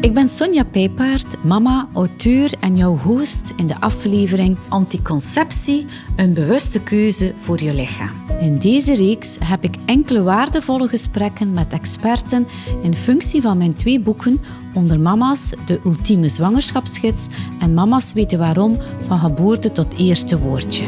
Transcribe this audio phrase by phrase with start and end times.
[0.00, 6.82] Ik ben Sonja Pijpaard, mama, auteur en jouw host in de aflevering Anticonceptie, een bewuste
[6.82, 8.24] keuze voor je lichaam.
[8.40, 12.46] In deze reeks heb ik enkele waardevolle gesprekken met experten
[12.82, 14.40] in functie van mijn twee boeken
[14.74, 17.26] Onder Mama's, de ultieme zwangerschapsgids
[17.60, 20.84] en Mama's weten waarom, van geboorte tot eerste woordje.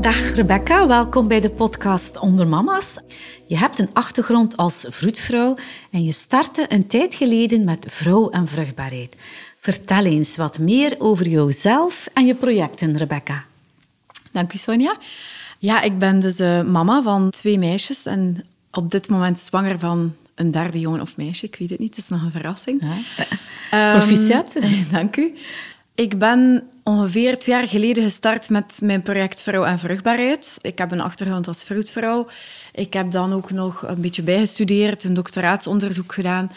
[0.00, 2.98] Dag Rebecca, welkom bij de podcast Onder Mama's.
[3.46, 5.56] Je hebt een achtergrond als vroedvrouw
[5.90, 9.16] en je startte een tijd geleden met vrouw en vruchtbaarheid.
[9.58, 13.44] Vertel eens wat meer over jouzelf en je projecten, Rebecca.
[14.32, 14.96] Dank u, Sonja.
[15.58, 20.14] Ja, ik ben dus uh, mama van twee meisjes en op dit moment zwanger van
[20.34, 21.46] een derde jongen of meisje.
[21.46, 22.82] Ik weet het niet, het is nog een verrassing.
[22.82, 23.92] Ja.
[23.92, 24.58] Um, Proficiat.
[24.90, 25.34] Dank u.
[25.94, 30.58] Ik ben ongeveer twee jaar geleden gestart met mijn project Vrouw en Vruchtbaarheid.
[30.60, 32.26] Ik heb een achtergrond als vroedvrouw.
[32.72, 36.50] Ik heb dan ook nog een beetje bijgestudeerd, een doctoraatsonderzoek gedaan.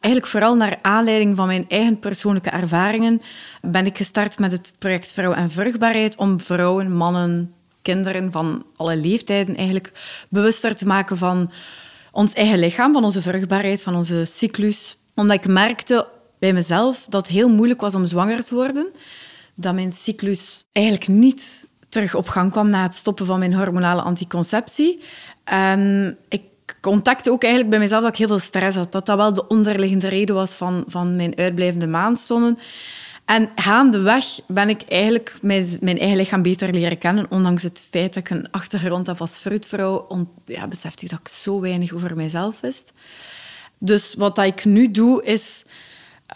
[0.00, 3.22] Eigenlijk vooral naar aanleiding van mijn eigen persoonlijke ervaringen
[3.62, 8.96] ben ik gestart met het project Vrouw en Vruchtbaarheid om vrouwen, mannen, kinderen van alle
[8.96, 9.92] leeftijden eigenlijk
[10.28, 11.50] bewuster te maken van
[12.12, 14.98] ons eigen lichaam, van onze vruchtbaarheid, van onze cyclus.
[15.14, 18.92] Omdat ik merkte bij mezelf dat het heel moeilijk was om zwanger te worden.
[19.56, 24.02] Dat mijn cyclus eigenlijk niet terug op gang kwam na het stoppen van mijn hormonale
[24.02, 25.00] anticonceptie.
[25.44, 26.42] En ik
[26.80, 28.92] contacte ook eigenlijk bij mezelf dat ik heel veel stress had.
[28.92, 32.58] Dat dat wel de onderliggende reden was van, van mijn uitblijvende maandstonden.
[33.24, 37.26] En gaandeweg ben ik eigenlijk mijn, mijn, eigen lichaam beter leren kennen.
[37.30, 41.28] Ondanks het feit dat ik een achtergrond heb als fruitvrouw, ja, besefte ik dat ik
[41.28, 42.92] zo weinig over mijzelf wist.
[43.78, 45.64] Dus wat ik nu doe, is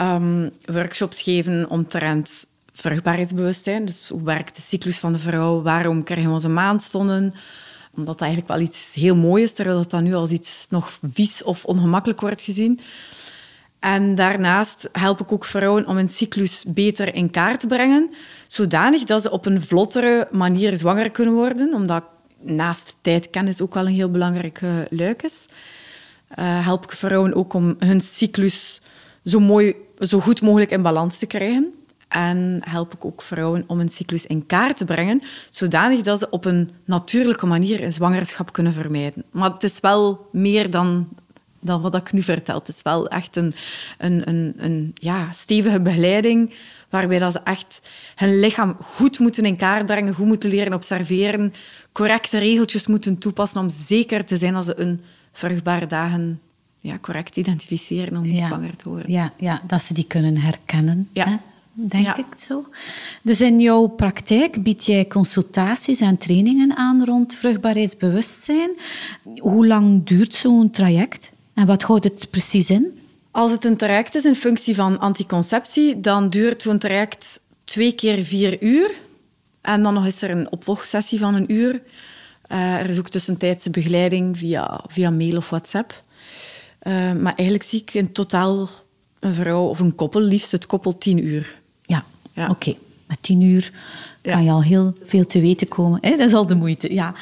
[0.01, 2.47] um, workshops geven omtrent
[2.81, 3.85] vruchtbaarheidsbewustzijn.
[3.85, 5.63] Dus hoe werkt de cyclus van de vrouw?
[5.63, 7.35] Waarom krijgen we onze maandstonden?
[7.91, 11.43] Omdat dat eigenlijk wel iets heel moois is, terwijl dat nu als iets nog vies
[11.43, 12.81] of ongemakkelijk wordt gezien.
[13.79, 18.11] En daarnaast help ik ook vrouwen om hun cyclus beter in kaart te brengen,
[18.47, 22.05] zodanig dat ze op een vlottere manier zwanger kunnen worden, omdat
[22.41, 24.61] naast tijdkennis ook wel een heel belangrijk
[24.91, 25.49] luik is.
[26.39, 28.81] Uh, help ik vrouwen ook om hun cyclus
[29.25, 31.75] zo, mooi, zo goed mogelijk in balans te krijgen.
[32.11, 36.31] En help ik ook vrouwen om een cyclus in kaart te brengen, zodanig dat ze
[36.31, 39.25] op een natuurlijke manier een zwangerschap kunnen vermijden.
[39.31, 41.09] Maar het is wel meer dan,
[41.61, 42.59] dan wat ik nu vertel.
[42.59, 43.55] Het is wel echt een,
[43.99, 46.55] een, een, een ja, stevige begeleiding,
[46.89, 47.83] waarbij dat ze echt
[48.15, 51.53] hun lichaam goed moeten in kaart brengen, goed moeten leren observeren,
[51.93, 55.01] correcte regeltjes moeten toepassen om zeker te zijn dat ze een
[55.33, 56.41] vruchtbare dagen
[56.81, 58.47] ja, correct identificeren om ja.
[58.47, 59.13] zwanger te worden.
[59.13, 61.09] Ja, ja, dat ze die kunnen herkennen.
[61.13, 61.25] Ja.
[61.29, 61.37] Hè?
[61.73, 62.65] Denk ik zo.
[63.23, 68.71] Dus in jouw praktijk bied jij consultaties en trainingen aan rond vruchtbaarheidsbewustzijn.
[69.37, 72.99] Hoe lang duurt zo'n traject en wat houdt het precies in?
[73.31, 78.25] Als het een traject is in functie van anticonceptie, dan duurt zo'n traject twee keer
[78.25, 78.95] vier uur.
[79.61, 81.83] En dan nog is er een opvolgsessie van een uur.
[82.53, 86.03] Uh, er is ook tussentijdse begeleiding via, via mail of WhatsApp.
[86.83, 88.69] Uh, maar eigenlijk zie ik in totaal
[89.21, 91.60] een vrouw of een koppel, liefst het koppel tien uur.
[92.41, 92.75] Ja, oké.
[93.07, 93.73] Met tien uur
[94.23, 95.99] kan je al heel veel te weten komen.
[96.01, 96.11] Hè?
[96.17, 97.15] Dat is al de moeite, ja.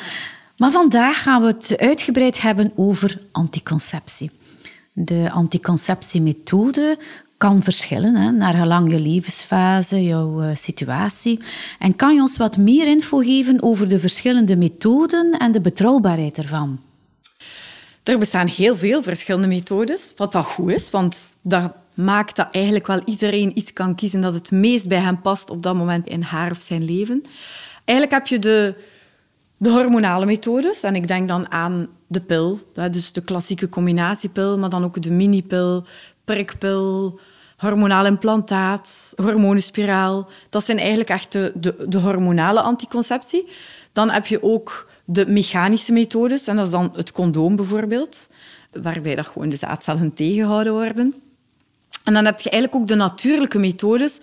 [0.57, 4.31] Maar vandaag gaan we het uitgebreid hebben over anticonceptie.
[4.93, 6.99] De anticonceptiemethode
[7.37, 11.41] kan verschillen hè, naar gelang je levensfase, jouw uh, situatie.
[11.79, 16.39] En kan je ons wat meer info geven over de verschillende methoden en de betrouwbaarheid
[16.39, 16.81] ervan?
[18.03, 22.87] Er bestaan heel veel verschillende methodes, wat dat goed is, want dat maakt dat eigenlijk
[22.87, 26.23] wel iedereen iets kan kiezen dat het meest bij hem past op dat moment in
[26.23, 27.23] haar of zijn leven.
[27.85, 28.75] Eigenlijk heb je de,
[29.57, 32.61] de hormonale methodes, en ik denk dan aan de pil,
[32.91, 35.87] dus de klassieke combinatiepil, maar dan ook de minipil,
[36.25, 37.21] prikpil,
[37.57, 40.29] hormonaal implantaat, hormonenspiraal.
[40.51, 41.53] Dat zijn eigenlijk echt de,
[41.89, 43.49] de, hormonale anticonceptie.
[43.93, 48.31] Dan heb je ook de mechanische methodes, en dat is dan het condoom bijvoorbeeld,
[48.83, 51.15] waarbij dat gewoon de zaadcellen tegengehouden worden.
[52.09, 54.21] En dan heb je eigenlijk ook de natuurlijke methodes.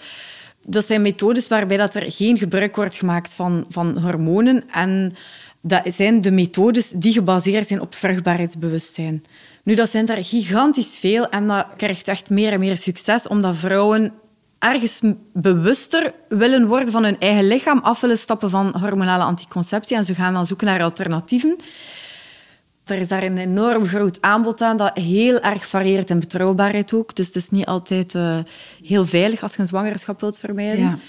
[0.64, 4.64] Dat zijn methodes waarbij dat er geen gebruik wordt gemaakt van, van hormonen.
[4.72, 5.14] En
[5.62, 9.24] dat zijn de methodes die gebaseerd zijn op vruchtbaarheidsbewustzijn.
[9.64, 13.56] Nu, dat zijn er gigantisch veel en dat krijgt echt meer en meer succes, omdat
[13.56, 14.14] vrouwen
[14.60, 15.02] ergens
[15.34, 20.16] bewuster willen worden van hun eigen lichaam, af willen stappen van hormonale anticonceptie en ze
[20.16, 21.58] gaan dan zoeken naar alternatieven.
[22.86, 27.16] Er is daar een enorm groot aanbod aan dat heel erg varieert in betrouwbaarheid ook.
[27.16, 28.38] Dus het is niet altijd uh,
[28.84, 31.00] heel veilig als je een zwangerschap wilt vermijden.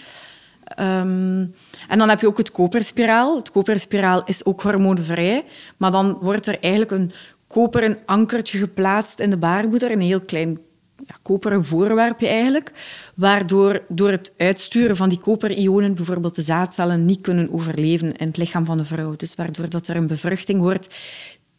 [0.77, 1.01] Ja.
[1.01, 1.55] Um,
[1.89, 3.37] en dan heb je ook het koperspiraal.
[3.37, 5.45] Het koperspiraal is ook hormoonvrij,
[5.77, 7.13] maar dan wordt er eigenlijk een
[7.47, 10.59] koperen ankertje geplaatst in de baarmoeder, een heel klein
[11.07, 12.73] ja, koperen voorwerpje eigenlijk,
[13.15, 18.37] waardoor door het uitsturen van die koperionen bijvoorbeeld de zaadcellen niet kunnen overleven in het
[18.37, 19.17] lichaam van de vrouw.
[19.17, 20.95] Dus waardoor dat er een bevruchting wordt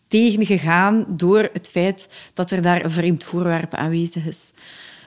[0.07, 4.51] tegengegaan door het feit dat er daar een vreemd voorwerp aanwezig is.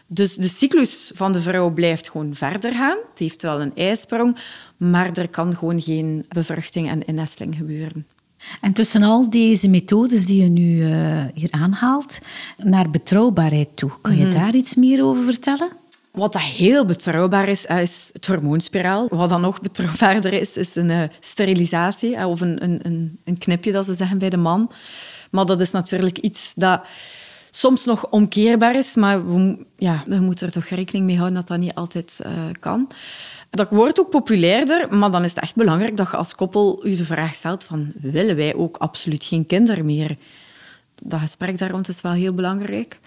[0.06, 2.96] Dus de cyclus van de vrouw blijft gewoon verder gaan.
[3.10, 4.38] Het heeft wel een ijsprong,
[4.76, 8.06] maar er kan gewoon geen bevruchting en innesteling gebeuren.
[8.60, 12.18] En tussen al deze methodes die je nu uh, hier aanhaalt,
[12.56, 14.34] naar betrouwbaarheid toe, kan je mhm.
[14.34, 15.68] daar iets meer over vertellen?
[16.20, 19.08] Wat dat heel betrouwbaar is, is het hormoonspiraal.
[19.08, 23.86] Wat dan nog betrouwbaarder is, is een uh, sterilisatie of een, een, een knipje, dat
[23.86, 24.72] ze zeggen bij de man.
[25.30, 26.82] Maar dat is natuurlijk iets dat
[27.50, 31.48] soms nog omkeerbaar is, maar we, ja, we moeten er toch rekening mee houden dat
[31.48, 32.20] dat niet altijd
[32.60, 32.90] kan.
[33.50, 36.96] Dat wordt ook populairder, maar dan is het echt belangrijk dat je als koppel je
[36.96, 40.16] de vraag stelt van willen wij ook absoluut geen kinderen meer?
[41.02, 43.00] Dat gesprek daar rond is wel heel belangrijk.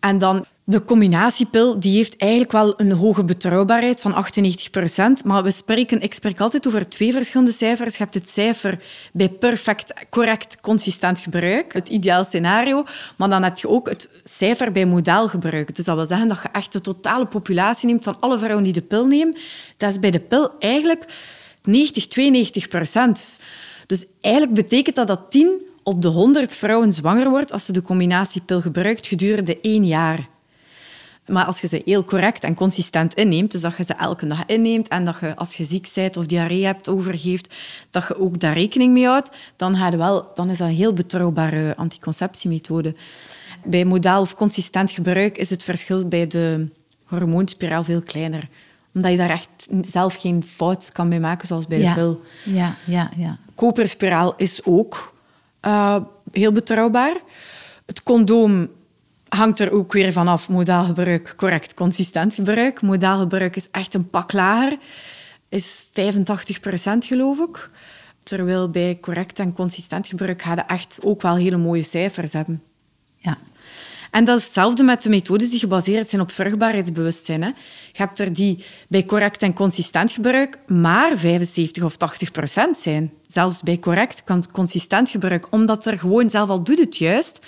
[0.00, 4.24] En dan de combinatiepil die heeft eigenlijk wel een hoge betrouwbaarheid van
[5.20, 7.96] 98% Maar we spreken, ik spreek altijd over twee verschillende cijfers.
[7.96, 8.82] Je hebt het cijfer
[9.12, 12.84] bij perfect, correct, consistent gebruik, het ideaal scenario.
[13.16, 15.74] Maar dan heb je ook het cijfer bij modaal gebruik.
[15.76, 18.72] Dus dat wil zeggen dat je echt de totale populatie neemt van alle vrouwen die
[18.72, 19.36] de pil nemen.
[19.76, 21.04] Dat is bij de pil eigenlijk
[21.62, 23.40] 90, 92 procent.
[23.86, 27.82] Dus eigenlijk betekent dat dat 10 op de 100 vrouwen zwanger wordt als ze de
[27.82, 30.28] combinatiepil gebruikt gedurende één jaar.
[31.30, 34.46] Maar als je ze heel correct en consistent inneemt, dus dat je ze elke dag
[34.46, 37.54] inneemt en dat je als je ziek bent of diarree hebt overgeeft,
[37.90, 41.76] dat je ook daar rekening mee houdt, dan, wel, dan is dat een heel betrouwbare
[41.76, 42.94] anticonceptiemethode.
[43.64, 46.68] Bij modaal of consistent gebruik is het verschil bij de
[47.04, 48.48] hormoonspiraal veel kleiner
[48.94, 52.20] omdat je daar echt zelf geen fout kan mee maken, zoals bij de pil.
[52.44, 53.38] Ja, ja, ja.
[53.54, 55.14] Koperspiraal is ook
[55.62, 55.96] uh,
[56.32, 57.16] heel betrouwbaar.
[57.86, 58.68] Het condoom
[59.36, 60.48] hangt er ook weer vanaf.
[60.48, 62.82] Modaal gebruik, correct, consistent gebruik.
[62.82, 64.78] Modaal gebruik is echt een pak lager.
[65.48, 67.70] Is 85 procent, geloof ik.
[68.22, 72.62] Terwijl bij correct en consistent gebruik ga je echt ook wel hele mooie cijfers hebben.
[73.16, 73.38] Ja.
[74.10, 77.42] En dat is hetzelfde met de methodes die gebaseerd zijn op vruchtbaarheidsbewustzijn.
[77.42, 77.48] Hè.
[77.48, 77.54] Je
[77.92, 83.12] hebt er die bij correct en consistent gebruik maar 75 of 80 procent zijn.
[83.26, 87.40] Zelfs bij correct en consistent gebruik, omdat er gewoon zelf al doet het juist,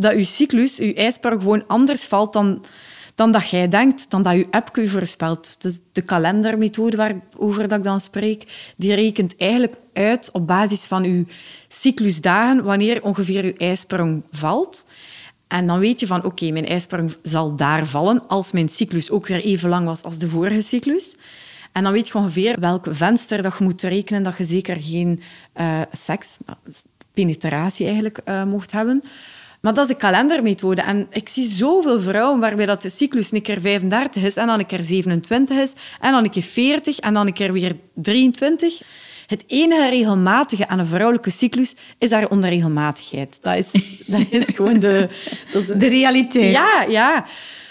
[0.00, 2.64] dat je cyclus, je ijsprong gewoon anders valt dan,
[3.14, 5.62] dan dat jij denkt, dan dat je app je voorspelt.
[5.62, 11.02] Dus de kalendermethode waarover dat ik dan spreek, die rekent eigenlijk uit op basis van
[11.02, 11.24] je
[11.68, 14.86] cyclusdagen wanneer ongeveer je ijsprong valt.
[15.48, 19.26] En dan weet je van, oké, mijn ijsprong zal daar vallen als mijn cyclus ook
[19.26, 21.16] weer even lang was als de vorige cyclus.
[21.72, 25.22] En dan weet je ongeveer welk venster dat je moet rekenen dat je zeker geen
[25.60, 26.36] uh, seks,
[27.12, 29.02] penetratie eigenlijk, uh, mocht hebben.
[29.60, 30.82] Maar dat is de kalendermethode.
[30.82, 34.58] En ik zie zoveel vrouwen waarbij dat de cyclus een keer 35 is en dan
[34.58, 38.82] een keer 27 is en dan een keer 40 en dan een keer weer 23.
[39.26, 43.38] Het enige regelmatige aan een vrouwelijke cyclus is haar onregelmatigheid.
[43.40, 43.72] Dat is,
[44.06, 45.08] dat is gewoon de...
[45.52, 46.52] Dat is, de realiteit.
[46.52, 47.24] Ja, ja.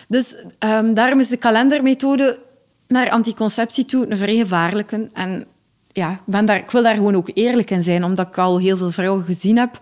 [0.07, 2.39] Dus um, daarom is de kalendermethode
[2.87, 5.09] naar anticonceptie toe een vrij gevaarlijke.
[5.13, 5.45] En
[5.91, 8.77] ja, ben daar, ik wil daar gewoon ook eerlijk in zijn, omdat ik al heel
[8.77, 9.79] veel vrouwen gezien heb,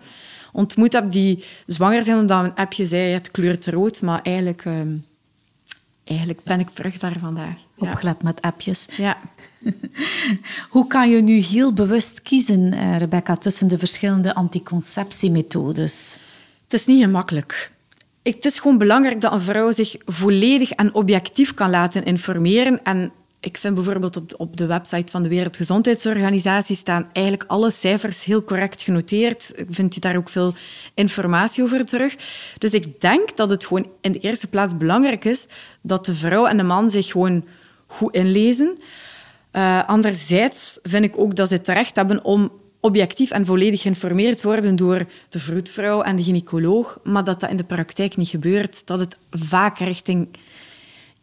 [0.52, 4.64] ontmoet heb die zwanger zijn omdat een appje zei, het kleurt rood, maar eigenlijk...
[4.64, 5.06] Um,
[6.04, 7.56] eigenlijk ben ik vruchtbaar vandaag.
[7.76, 8.88] Opgelet met appjes.
[8.96, 9.16] Ja.
[10.70, 16.16] Hoe kan je nu heel bewust kiezen, eh, Rebecca, tussen de verschillende anticonceptiemethodes?
[16.64, 17.72] Het is niet gemakkelijk.
[18.22, 22.84] Het is gewoon belangrijk dat een vrouw zich volledig en objectief kan laten informeren.
[22.84, 27.70] En ik vind bijvoorbeeld op de, op de website van de Wereldgezondheidsorganisatie staan eigenlijk alle
[27.70, 29.52] cijfers heel correct genoteerd.
[29.54, 30.54] Ik vind daar ook veel
[30.94, 32.16] informatie over terug.
[32.58, 35.46] Dus ik denk dat het gewoon in de eerste plaats belangrijk is
[35.80, 37.44] dat de vrouw en de man zich gewoon
[37.86, 38.78] goed inlezen.
[39.52, 44.76] Uh, anderzijds vind ik ook dat ze terecht hebben om objectief en volledig geïnformeerd worden
[44.76, 48.86] door de vroedvrouw en de gynaecoloog, maar dat dat in de praktijk niet gebeurt.
[48.86, 50.28] Dat het vaak richting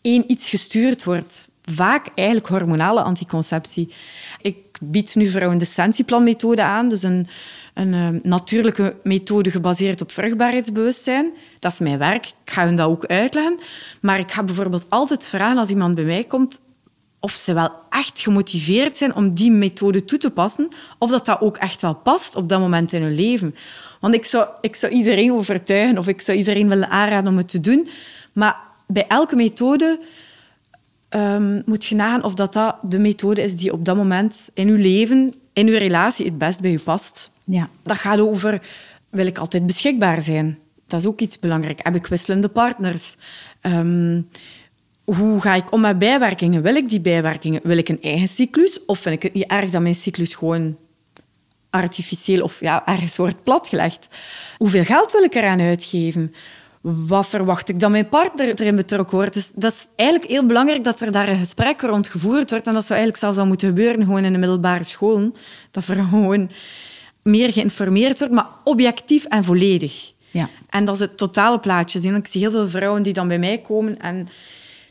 [0.01, 1.49] één iets gestuurd wordt.
[1.71, 3.93] Vaak eigenlijk hormonale anticonceptie.
[4.41, 7.27] Ik bied nu vrouwen de Sensieplan-methode aan, dus een,
[7.73, 11.33] een uh, natuurlijke methode gebaseerd op vruchtbaarheidsbewustzijn.
[11.59, 13.59] Dat is mijn werk, ik ga hun dat ook uitleggen.
[14.01, 16.61] Maar ik ga bijvoorbeeld altijd vragen als iemand bij mij komt
[17.25, 20.67] of ze wel echt gemotiveerd zijn om die methode toe te passen,
[20.97, 23.55] of dat dat ook echt wel past op dat moment in hun leven.
[23.99, 27.47] Want ik zou, ik zou iedereen overtuigen of ik zou iedereen willen aanraden om het
[27.47, 27.87] te doen,
[28.33, 28.57] maar
[28.87, 29.99] bij elke methode
[31.15, 34.67] um, moet je nagaan of dat, dat de methode is die op dat moment in
[34.67, 37.31] je leven, in je relatie, het best bij je past.
[37.43, 37.69] Ja.
[37.83, 38.61] Dat gaat over
[39.09, 40.59] wil ik altijd beschikbaar zijn?
[40.87, 41.79] Dat is ook iets belangrijk.
[41.83, 43.15] Heb ik wisselende partners?
[43.61, 44.21] Ehm,
[45.03, 46.61] hoe ga ik om met bijwerkingen?
[46.61, 47.61] Wil ik die bijwerkingen?
[47.63, 48.85] Wil ik een eigen cyclus?
[48.85, 50.77] Of vind ik het niet erg dat mijn cyclus gewoon
[51.69, 54.07] artificieel of ja, ergens wordt platgelegd?
[54.57, 56.33] Hoeveel geld wil ik eraan uitgeven?
[56.87, 59.33] Wat verwacht ik dat mijn partner erin betrokken wordt?
[59.33, 62.67] Dus dat is eigenlijk heel belangrijk dat er daar een gesprek rond gevoerd wordt.
[62.67, 65.33] En dat zou eigenlijk zelfs al moeten gebeuren gewoon in de middelbare scholen.
[65.71, 66.51] Dat er gewoon
[67.23, 70.13] meer geïnformeerd wordt, maar objectief en volledig.
[70.29, 70.49] Ja.
[70.69, 72.15] En dat is het totale plaatje.
[72.15, 74.27] Ik zie heel veel vrouwen die dan bij mij komen en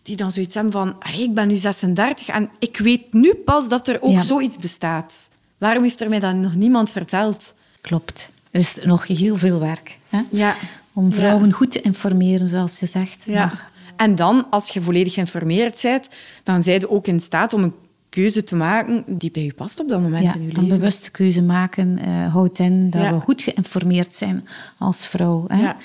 [0.02, 0.96] die dan zoiets hebben van...
[1.18, 5.28] ik ben nu 36 en ik weet nu pas dat er ook zoiets bestaat.
[5.58, 7.54] Waarom heeft er mij dan nog niemand verteld?
[7.80, 8.30] Klopt.
[8.50, 9.98] Er is nog heel veel werk.
[10.08, 10.20] Hè?
[10.30, 10.56] Ja.
[10.94, 13.24] Om vrouwen goed te informeren, zoals je zegt.
[13.26, 13.52] Ja.
[13.96, 16.08] En dan, als je volledig geïnformeerd bent,
[16.42, 17.74] dan zijn je ook in staat om een
[18.08, 20.62] keuze te maken die bij je past op dat moment in je leven.
[20.62, 24.48] Een bewuste keuze maken uh, houdt in dat we goed geïnformeerd zijn
[24.78, 25.44] als vrouw.
[25.48, 25.62] Hè?
[25.62, 25.76] Ja.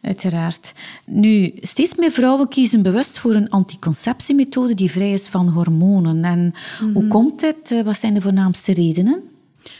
[0.00, 0.72] Uiteraard.
[1.04, 6.24] Nu, steeds meer vrouwen kiezen bewust voor een anticonceptiemethode die vrij is van hormonen.
[6.24, 7.08] En hoe mhm.
[7.08, 7.70] komt dit?
[7.70, 9.22] Eh, wat zijn de voornaamste redenen?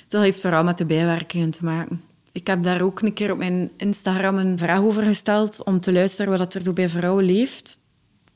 [0.08, 2.00] Dat heeft vooral met de bijwerkingen te maken.
[2.34, 5.92] Ik heb daar ook een keer op mijn Instagram een vraag over gesteld om te
[5.92, 7.78] luisteren wat er zo bij vrouwen leeft.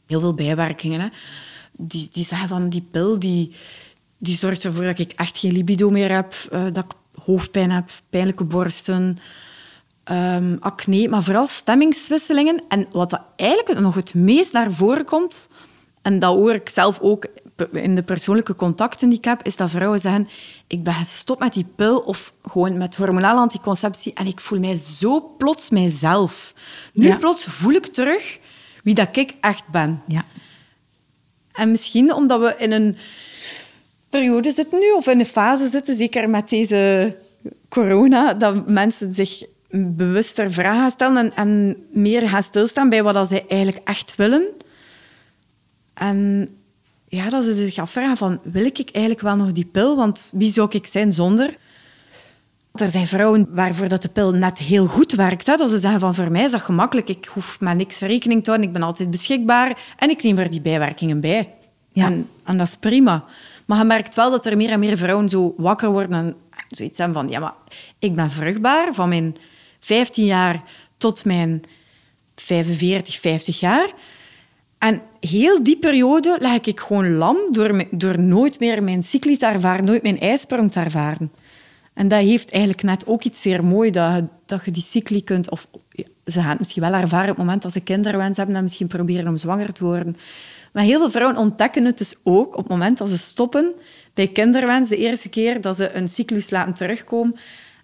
[0.07, 1.13] Heel veel bijwerkingen.
[1.73, 3.53] Die, die zeggen van die pil die,
[4.19, 7.91] die zorgt ervoor dat ik echt geen libido meer heb, uh, dat ik hoofdpijn heb,
[8.11, 9.17] pijnlijke borsten,
[10.05, 12.63] um, acne, maar vooral stemmingswisselingen.
[12.69, 15.51] En wat dat eigenlijk nog het meest naar voren komt,
[16.03, 17.27] en dat hoor ik zelf ook
[17.73, 20.29] in de persoonlijke contacten die ik heb, is dat vrouwen zeggen
[20.67, 24.75] ik ben gestopt met die pil of gewoon met hormonale anticonceptie en ik voel mij
[24.75, 26.55] zo plots mijzelf.
[26.93, 28.39] Nu plots voel ik terug
[28.83, 30.03] wie dat ik echt ben.
[30.07, 30.25] Ja.
[31.53, 32.97] En misschien omdat we in een
[34.09, 37.17] periode zitten nu, of in een fase zitten, zeker met deze
[37.69, 43.47] corona, dat mensen zich bewuster vragen stellen en, en meer gaan stilstaan bij wat ze
[43.47, 44.47] eigenlijk echt willen.
[45.95, 46.49] En
[47.09, 49.97] ja, dat ze zich afvragen van, wil ik eigenlijk wel nog die pil?
[49.97, 51.57] Want wie zou ik zijn zonder?
[52.73, 55.47] Er zijn vrouwen waarvoor dat de pil net heel goed werkt.
[55.47, 55.57] Hè?
[55.57, 57.09] Dat ze zeggen van, voor mij is dat gemakkelijk.
[57.09, 58.69] Ik hoef met niks rekening te houden.
[58.69, 59.79] Ik ben altijd beschikbaar.
[59.97, 61.55] En ik neem er die bijwerkingen bij.
[61.93, 62.07] Ja.
[62.07, 63.25] En, en dat is prima.
[63.67, 66.37] Maar je merkt wel dat er meer en meer vrouwen zo wakker worden en
[66.69, 67.55] zoiets hebben van, ja, maar
[67.99, 69.37] ik ben vruchtbaar van mijn
[69.81, 70.63] 15 jaar
[70.97, 71.63] tot mijn
[72.35, 73.93] 45, 50 jaar.
[74.79, 79.47] En heel die periode leg ik gewoon lam door, door nooit meer mijn cycli te
[79.47, 81.33] ervaren, nooit mijn ijsprong te ervaren.
[81.95, 85.25] En dat heeft eigenlijk net ook iets zeer mooi, dat je, dat je die cycli
[85.25, 85.51] kunt...
[85.51, 85.69] Of
[86.25, 88.87] ze gaan het misschien wel ervaren op het moment dat ze kinderwens hebben en misschien
[88.87, 90.17] proberen om zwanger te worden.
[90.73, 93.73] Maar heel veel vrouwen ontdekken het dus ook op het moment dat ze stoppen
[94.15, 97.37] bij kinderwens, de eerste keer dat ze een cyclus laten terugkomen.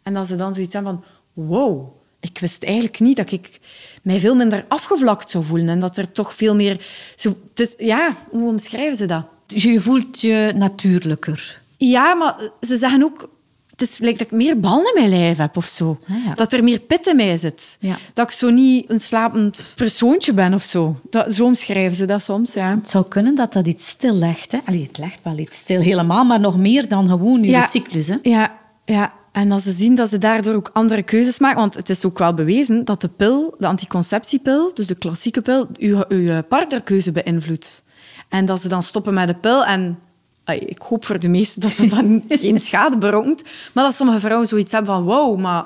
[0.03, 1.05] En dat ze dan zoiets hebben van...
[1.47, 1.93] Wow,
[2.25, 3.61] ik wist eigenlijk niet dat ik
[4.03, 5.69] mij veel minder afgevlakt zou voelen.
[5.69, 6.87] En dat er toch veel meer...
[7.17, 9.25] Zo, is, ja, hoe omschrijven ze dat?
[9.47, 11.61] Je voelt je natuurlijker.
[11.77, 13.33] Ja, maar ze zeggen ook...
[13.71, 15.99] Het is, lijkt dat ik meer bal in mijn lijf heb of zo.
[16.09, 17.77] Ah, dat er meer pit in mij zit.
[17.79, 17.99] Ja.
[18.15, 21.01] Dat ik zo niet een slapend persoontje ben of zo.
[21.11, 22.75] Dat, zo omschrijven ze dat soms, ja.
[22.75, 24.53] Het zou kunnen dat dat iets stil legt.
[24.53, 24.59] Hè?
[24.65, 28.09] Allee, het legt wel iets stil helemaal, maar nog meer dan gewoon je cyclus.
[28.09, 28.17] Hè?
[28.23, 31.89] Ja, ja, en als ze zien dat ze daardoor ook andere keuzes maken, want het
[31.89, 36.43] is ook wel bewezen dat de pil, de anticonceptiepil, dus de klassieke pil, uw, uw
[36.43, 37.85] partnerkeuze beïnvloedt.
[38.29, 39.99] En dat ze dan stoppen met de pil en
[40.45, 44.49] ik hoop voor de meesten dat het dan geen schade berokkent, maar dat sommige vrouwen
[44.49, 45.65] zoiets hebben van wow, maar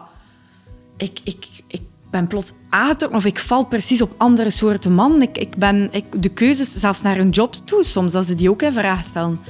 [0.97, 5.23] ik, ik, ik ben plots aangetrokken of ik val precies op andere soorten man.
[5.23, 8.51] Ik, ik ben ik, de keuzes, zelfs naar een job toe, soms dat ze die
[8.51, 9.41] ook in vraag stellen.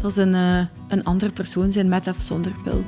[0.00, 2.84] Dat ze een, uh, een andere persoon zijn met of zonder pil.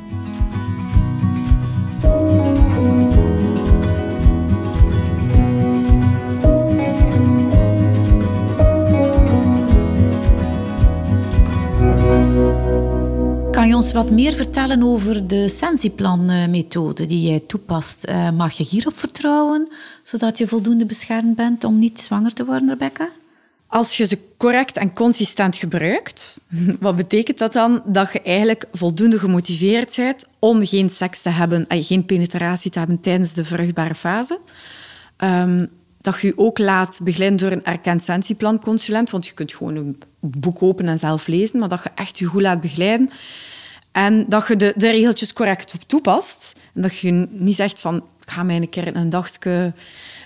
[13.62, 18.04] Kan je ons wat meer vertellen over de Sensiplan-methode die jij toepast?
[18.04, 19.68] Eh, mag je hierop vertrouwen,
[20.02, 23.08] zodat je voldoende beschermd bent om niet zwanger te worden, Rebecca?
[23.66, 26.40] Als je ze correct en consistent gebruikt,
[26.80, 27.82] wat betekent dat dan?
[27.84, 32.78] Dat je eigenlijk voldoende gemotiveerd bent om geen seks te hebben, en geen penetratie te
[32.78, 34.38] hebben tijdens de vruchtbare fase.
[35.18, 35.68] Um,
[36.00, 40.02] dat je je ook laat begeleiden door een erkend sensiplanconsulent, want je kunt gewoon een
[40.20, 43.10] boek openen en zelf lezen, maar dat je echt je goed laat begeleiden.
[43.92, 46.56] En dat je de, de regeltjes correct toepast.
[46.74, 49.72] En dat je niet zegt van, ik ga mij een keer een dagje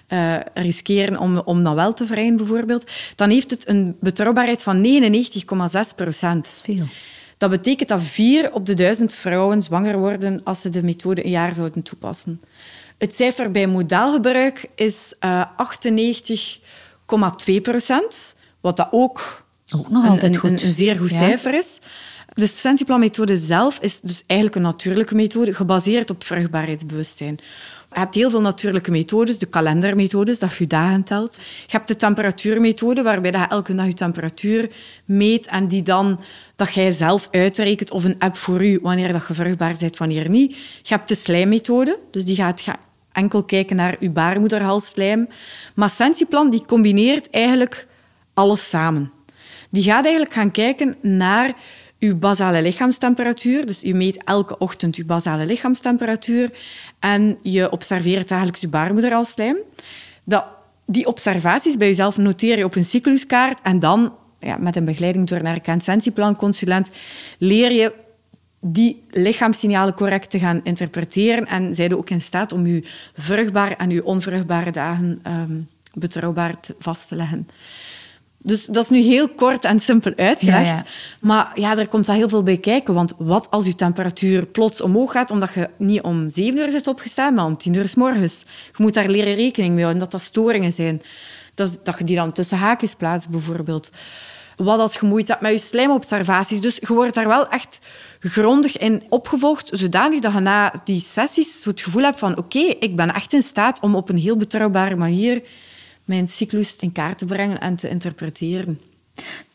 [0.08, 2.90] uh, riskeren om, om dat wel te vrijen, bijvoorbeeld.
[3.14, 6.62] Dan heeft het een betrouwbaarheid van 99,6 procent.
[6.64, 6.84] Veel.
[7.38, 11.30] Dat betekent dat vier op de duizend vrouwen zwanger worden als ze de methode een
[11.30, 12.40] jaar zouden toepassen.
[12.98, 15.44] Het cijfer bij modaalgebruik is uh,
[17.56, 19.44] 98,2 procent, wat dat ook,
[19.76, 20.50] ook nog altijd een, goed.
[20.50, 21.78] Een, een zeer goed cijfer is.
[22.36, 27.38] De stentieplanmethode zelf is dus eigenlijk een natuurlijke methode gebaseerd op vruchtbaarheidsbewustzijn.
[27.92, 31.34] Je hebt heel veel natuurlijke methodes, de kalendermethodes, dat je dagen telt.
[31.34, 34.70] Je hebt de temperatuurmethode, waarbij je elke dag je temperatuur
[35.04, 36.20] meet en die dan
[36.56, 40.28] dat jij zelf uitrekent of een app voor u wanneer dat je vruchtbaar bent, wanneer
[40.28, 40.56] niet.
[40.56, 42.64] Je hebt de slijmmethode, dus die gaat
[43.12, 45.28] enkel kijken naar je baarmoederhalsslijm.
[45.74, 47.86] Maar Sensiplan die combineert eigenlijk
[48.34, 49.12] alles samen.
[49.70, 51.54] Die gaat eigenlijk gaan kijken naar
[52.00, 53.66] uw basale lichaamstemperatuur.
[53.66, 56.50] Dus je meet elke ochtend uw basale lichaamstemperatuur
[56.98, 59.56] en je observeert dagelijks je baarmoederhalsslijm.
[60.24, 60.44] Dat,
[60.86, 65.26] die observaties bij jezelf noteer je op een cycluskaart en dan, ja, met een begeleiding
[65.26, 65.84] door een erkend
[67.38, 67.92] leer je
[68.60, 72.82] die lichaamssignalen correct te gaan interpreteren en zijn ook in staat om je
[73.14, 77.46] vruchtbare en je onvruchtbare dagen um, betrouwbaar vast te leggen.
[78.46, 80.88] Dus dat is nu heel kort en simpel uitgelegd.
[81.20, 82.94] Maar ja, er komt daar heel veel bij kijken.
[82.94, 86.86] Want wat als je temperatuur plots omhoog gaat, omdat je niet om zeven uur zit
[86.86, 88.44] opgestaan, maar om tien uur s morgens.
[88.76, 91.02] Je moet daar leren rekening mee houden, dat dat storingen zijn.
[91.54, 93.90] Dat, dat je die dan tussen haakjes plaatst, bijvoorbeeld.
[94.56, 96.60] Wat als je moeite hebt met je slijmobservaties.
[96.60, 97.78] Dus je wordt daar wel echt
[98.20, 102.96] grondig in opgevolgd, zodanig dat je na die sessies het gevoel hebt van oké, ik
[102.96, 105.42] ben echt in staat om op een heel betrouwbare manier
[106.06, 108.80] mijn cyclus in kaart te brengen en te interpreteren.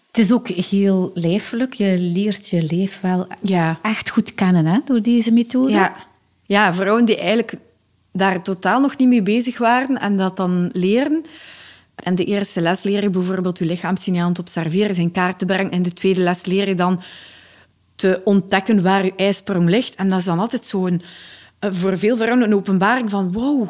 [0.07, 1.73] Het is ook heel lijfelijk.
[1.73, 3.79] Je leert je lijf wel ja.
[3.81, 5.71] echt goed kennen hè, door deze methode.
[5.71, 5.95] Ja.
[6.45, 7.53] ja, vrouwen die eigenlijk
[8.11, 11.25] daar totaal nog niet mee bezig waren en dat dan leren.
[11.95, 15.71] En de eerste les leer je bijvoorbeeld je lichaamssignalen te observeren, in kaart te brengen.
[15.71, 17.01] En de tweede les leer je dan
[17.95, 19.95] te ontdekken waar je ijsprong ligt.
[19.95, 21.01] En dat is dan altijd zo'n,
[21.59, 23.69] eh, voor veel vrouwen een openbaring van wow,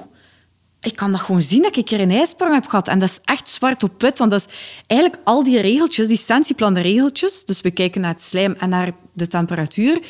[0.81, 2.87] ik kan dat gewoon zien dat ik er een ijsprong heb gehad.
[2.87, 4.53] En dat is echt zwart op wit, want dat is
[4.87, 8.91] eigenlijk al die regeltjes, die sensiplan regeltjes, dus we kijken naar het slijm en naar
[9.13, 10.01] de temperatuur,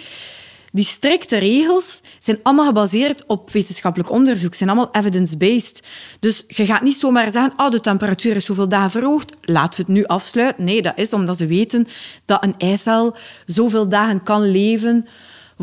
[0.71, 5.83] die strikte regels zijn allemaal gebaseerd op wetenschappelijk onderzoek, zijn allemaal evidence-based.
[6.19, 9.91] Dus je gaat niet zomaar zeggen, oh, de temperatuur is zoveel dagen verhoogd, laten we
[9.91, 10.63] het nu afsluiten.
[10.63, 11.87] Nee, dat is omdat ze weten
[12.25, 15.07] dat een eicel zoveel dagen kan leven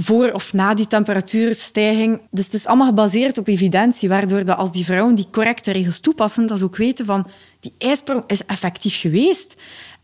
[0.00, 2.20] voor of na die temperatuurstijging.
[2.30, 6.00] Dus het is allemaal gebaseerd op evidentie, waardoor dat als die vrouwen die correcte regels
[6.00, 7.26] toepassen, dat ze ook weten van
[7.60, 9.54] die ijsprong is effectief geweest.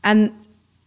[0.00, 0.32] En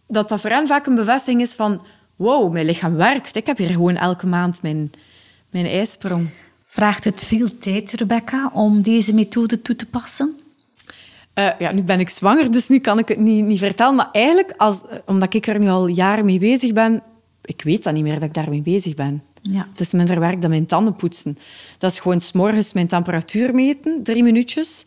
[0.07, 1.81] dat dat voor hen vaak een bevestiging is van
[2.15, 3.35] wow, mijn lichaam werkt.
[3.35, 4.91] Ik heb hier gewoon elke maand mijn,
[5.49, 6.29] mijn ijsprong.
[6.63, 10.35] Vraagt het veel tijd, Rebecca, om deze methode toe te passen?
[11.35, 13.95] Uh, ja, nu ben ik zwanger, dus nu kan ik het niet, niet vertellen.
[13.95, 17.03] Maar eigenlijk, als, omdat ik er nu al jaren mee bezig ben,
[17.47, 19.23] ik weet dan niet meer dat ik daarmee bezig ben.
[19.41, 19.67] Ja.
[19.71, 21.37] Het is minder werk dan mijn tanden poetsen.
[21.77, 24.85] Dat is gewoon s'morgens mijn temperatuur meten, drie minuutjes.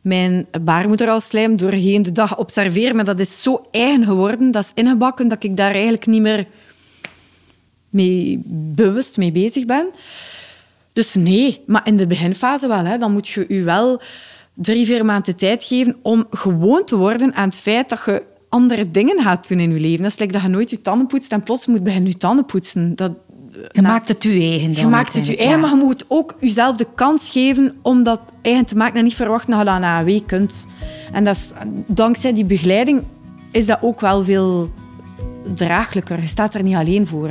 [0.00, 2.96] Mijn baarmoederhalsslijm doorheen de dag observeren.
[2.96, 6.46] Maar dat is zo eigen geworden, dat is ingebakken, dat ik daar eigenlijk niet meer
[7.90, 8.40] mee,
[8.74, 9.86] bewust mee bezig ben.
[10.92, 12.84] Dus nee, maar in de beginfase wel.
[12.84, 12.98] Hè.
[12.98, 14.00] Dan moet je je wel
[14.54, 18.22] drie, vier maanden tijd geven om gewoon te worden aan het feit dat je
[18.56, 20.02] andere dingen gaat doen in je leven.
[20.02, 22.44] Dat is like dat je nooit je tanden poetst en plots moet beginnen je tanden
[22.44, 22.96] poetsen.
[22.96, 23.12] Dat,
[23.72, 24.72] je maakt het je eigen.
[24.72, 28.20] Je maakt het je eigen, maar je moet ook jezelf de kans geven om dat
[28.42, 30.66] eigen te maken en niet verwachten dat je dat na een week kunt.
[31.12, 31.50] En dat is,
[31.86, 33.02] dankzij die begeleiding
[33.50, 34.70] is dat ook wel veel
[35.54, 36.20] draaglijker.
[36.20, 37.30] Je staat er niet alleen voor.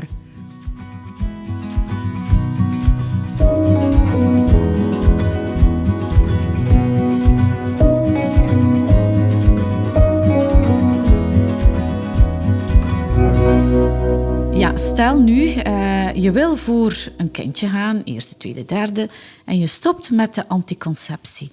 [14.75, 19.09] Stel nu, uh, je wil voor een kindje gaan, eerste, tweede, derde,
[19.45, 21.51] en je stopt met de anticonceptie.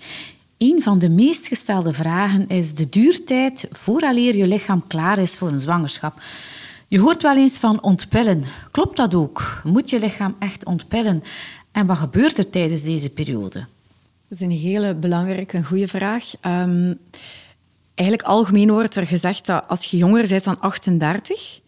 [0.59, 5.49] Een van de meest gestelde vragen is de duurtijd vooraleer je lichaam klaar is voor
[5.49, 6.23] een zwangerschap.
[6.89, 8.45] Je hoort wel eens van ontpillen.
[8.71, 9.61] Klopt dat ook?
[9.65, 11.23] Moet je lichaam echt ontpillen?
[11.73, 13.59] En wat gebeurt er tijdens deze periode?
[14.29, 16.25] Dat is een hele belangrijke en goede vraag.
[16.47, 16.99] Um,
[17.95, 21.61] eigenlijk algemeen wordt er gezegd dat als je jonger bent dan 38,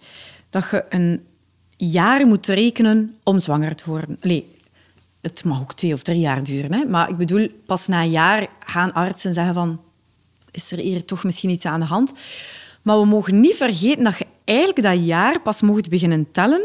[0.50, 1.20] dat je een
[1.76, 4.16] jaren moet rekenen om zwanger te worden.
[4.20, 4.56] Allee,
[5.20, 6.72] het mag ook twee of drie jaar duren.
[6.72, 6.84] Hè?
[6.84, 9.80] Maar ik bedoel, pas na een jaar gaan artsen zeggen van...
[10.50, 12.12] Is er hier toch misschien iets aan de hand?
[12.82, 16.62] Maar we mogen niet vergeten dat je eigenlijk dat jaar pas mocht beginnen tellen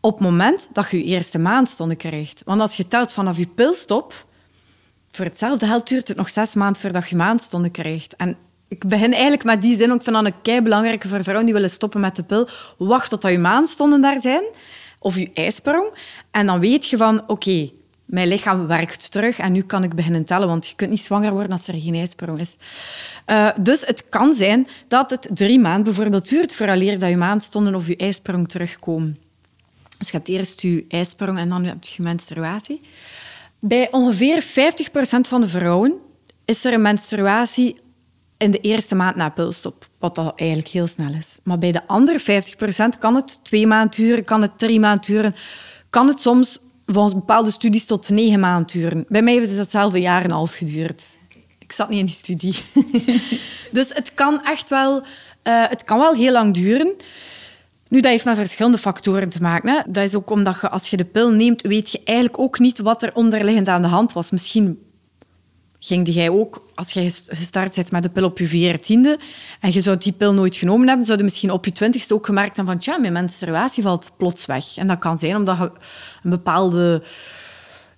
[0.00, 2.42] op het moment dat je je eerste maandstonden krijgt.
[2.44, 4.26] Want als je telt vanaf je pilstop,
[5.10, 8.16] voor hetzelfde geld duurt het nog zes maanden voordat je maandstonden krijgt.
[8.16, 8.36] En
[8.68, 11.70] ik begin eigenlijk met die zin ook van een kei belangrijke voor vrouwen die willen
[11.70, 12.48] stoppen met de pil.
[12.78, 14.42] Wacht tot je maandstonden daar zijn,
[14.98, 15.94] of je ijsprong.
[16.30, 17.70] En dan weet je van, oké,
[18.04, 21.32] mijn lichaam werkt terug en nu kan ik beginnen tellen, want je kunt niet zwanger
[21.32, 22.56] worden als er geen ijsprong is.
[23.26, 27.74] Uh, dus het kan zijn dat het drie maanden bijvoorbeeld duurt vooraleer dat je maandstonden
[27.74, 29.18] of je ijsprong terugkomen.
[29.98, 32.80] Dus je hebt eerst je ijsprong en dan heb je menstruatie.
[33.58, 34.46] Bij ongeveer 50%
[35.20, 35.94] van de vrouwen
[36.44, 37.76] is er een menstruatie
[38.38, 41.38] in de eerste maand na pilstop, wat dat eigenlijk heel snel is.
[41.42, 42.44] Maar bij de andere
[42.96, 45.34] 50% kan het twee maanden duren, kan het drie maanden duren,
[45.90, 49.04] kan het soms volgens bepaalde studies tot negen maanden duren.
[49.08, 51.16] Bij mij heeft het zelf een jaar en half geduurd.
[51.58, 52.54] Ik zat niet in die studie.
[53.78, 55.04] dus het kan echt wel, uh,
[55.68, 56.96] het kan wel heel lang duren.
[57.88, 59.92] Nu, dat heeft met verschillende factoren te maken.
[59.92, 62.78] Dat is ook omdat je, als je de pil neemt, weet je eigenlijk ook niet
[62.78, 64.30] wat er onderliggend aan de hand was.
[64.30, 64.78] Misschien
[65.80, 69.18] ging jij ook, als je gestart bent met de pil op je veertiende
[69.60, 72.26] en je zou die pil nooit genomen hebben, zou je misschien op je twintigste ook
[72.26, 74.76] gemerkt hebben van tja, mijn menstruatie valt plots weg.
[74.76, 75.70] En dat kan zijn omdat je
[76.22, 77.02] een bepaalde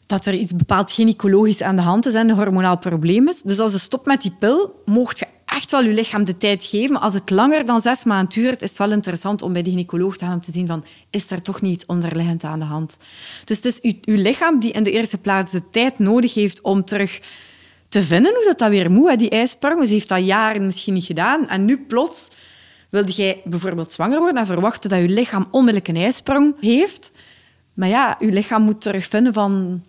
[0.06, 3.42] dat er iets bepaald gynaecologisch aan de hand is en een hormonaal probleem is.
[3.42, 6.64] Dus als je stopt met die pil, mocht je echt wel je lichaam de tijd
[6.64, 7.00] geven.
[7.00, 10.16] Als het langer dan zes maanden duurt, is het wel interessant om bij de gynaecoloog
[10.16, 12.98] te gaan om te zien van, is er toch niet iets onderliggend aan de hand?
[13.44, 16.60] Dus het is je, je lichaam die in de eerste plaats de tijd nodig heeft
[16.60, 17.20] om terug
[17.90, 19.86] te vinden hoe dat, dat weer moet, die ijsprong.
[19.86, 21.48] Ze heeft dat jaren misschien niet gedaan.
[21.48, 22.30] En nu plots
[22.88, 27.12] wilde jij bijvoorbeeld zwanger worden en verwachten dat je lichaam onmiddellijk een ijsprong heeft.
[27.74, 29.82] Maar ja, je lichaam moet terugvinden van...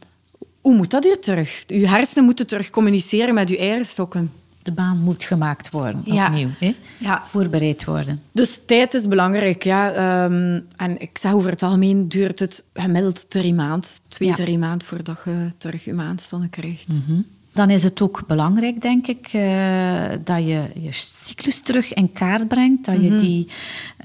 [0.61, 1.63] Hoe moet dat hier terug?
[1.67, 4.31] Je hersenen moeten terug communiceren met je eierstokken.
[4.63, 6.27] De baan moet gemaakt worden, ja.
[6.27, 6.49] opnieuw.
[6.59, 6.75] Hè?
[6.97, 7.23] Ja.
[7.27, 8.21] Voorbereid worden.
[8.31, 9.63] Dus tijd is belangrijk.
[9.63, 9.91] Ja.
[9.91, 13.89] Ehm, en ik zeg over het algemeen duurt het gemiddeld drie maanden.
[14.07, 16.87] Twee, drie maanden voordat je terug je maandstonden krijgt.
[16.87, 22.13] Mm dan is het ook belangrijk, denk ik, uh, dat je je cyclus terug in
[22.13, 23.19] kaart brengt, dat je mhm.
[23.19, 23.47] die